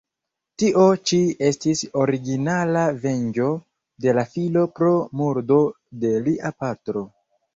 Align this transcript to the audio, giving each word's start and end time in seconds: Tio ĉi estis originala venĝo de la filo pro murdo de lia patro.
Tio 0.61 0.85
ĉi 1.09 1.17
estis 1.49 1.81
originala 2.03 2.85
venĝo 3.03 3.51
de 4.05 4.15
la 4.19 4.25
filo 4.31 4.63
pro 4.79 4.89
murdo 5.21 5.59
de 6.05 6.15
lia 6.29 6.53
patro. 6.65 7.07